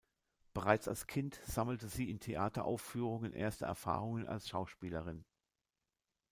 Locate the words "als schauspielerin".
4.27-5.23